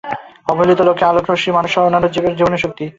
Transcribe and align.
অবলোহিত 0.47 0.79
আলোক 1.03 1.25
রশ্মি 1.27 1.51
মানুষসহ 1.57 1.81
অন্যান 1.83 2.03
জীবের 2.13 2.33
জীবন 2.37 2.51
রক্ষী 2.53 2.63
শক্তি। 2.63 2.85